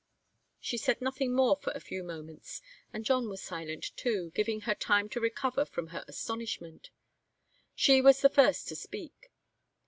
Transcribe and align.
She 0.59 0.77
said 0.77 0.99
nothing 0.99 1.31
more 1.35 1.55
for 1.55 1.69
a 1.73 1.79
few 1.79 2.01
moments, 2.03 2.63
and 2.91 3.05
John 3.05 3.29
was 3.29 3.39
silent, 3.43 3.95
too, 3.95 4.31
giving 4.33 4.61
her 4.61 4.73
time 4.73 5.07
to 5.09 5.19
recover 5.19 5.63
from 5.63 5.89
her 5.89 6.03
astonishment. 6.07 6.89
She 7.75 8.01
was 8.01 8.19
the 8.19 8.29
first 8.29 8.67
to 8.69 8.75
speak. 8.75 9.31